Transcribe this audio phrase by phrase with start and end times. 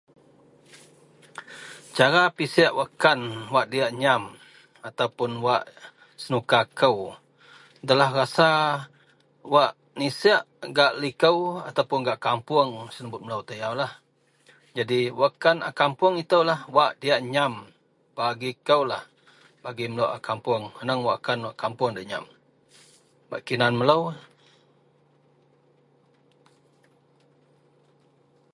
[1.97, 3.19] cara pisek wakkan
[3.53, 4.23] wak diak nyaam
[4.87, 5.63] ataupun wak
[6.21, 6.97] senuka kou
[7.83, 8.49] adalah rasa
[9.53, 10.41] wak nisek
[10.77, 11.33] gak liko
[11.69, 13.91] ataupun gak kapoung, senebut melou itaw yaulah,
[14.77, 17.53] jadi wakkan a kapounglah itoulah wak diak nyaam
[18.17, 19.03] bagi koulah
[19.63, 22.25] bagi melou a kapoung, anang wakkan wak kapoung diak nyaam
[23.29, 24.01] bak kinan melou